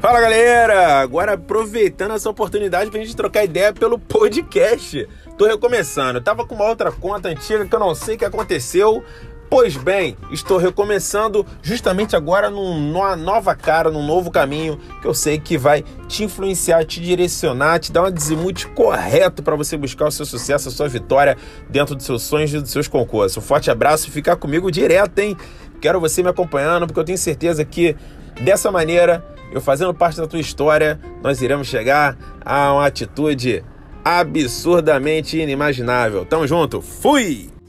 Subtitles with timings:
[0.00, 0.98] Fala galera!
[0.98, 5.06] Agora aproveitando essa oportunidade pra gente trocar ideia pelo podcast.
[5.36, 6.16] Tô recomeçando.
[6.16, 9.04] Eu tava com uma outra conta antiga que eu não sei o que aconteceu.
[9.50, 15.38] Pois bem, estou recomeçando justamente agora numa nova cara, num novo caminho que eu sei
[15.38, 20.10] que vai te influenciar, te direcionar, te dar um azimuth correto para você buscar o
[20.10, 21.36] seu sucesso, a sua vitória
[21.68, 23.36] dentro dos seus sonhos e dos seus concursos.
[23.36, 25.36] Um forte abraço e ficar comigo direto, hein?
[25.78, 27.94] Quero você me acompanhando porque eu tenho certeza que
[28.40, 29.22] dessa maneira,
[29.52, 33.64] eu fazendo parte da tua história, nós iremos chegar a uma atitude
[34.04, 36.24] absurdamente inimaginável.
[36.24, 37.59] Tamo junto, fui!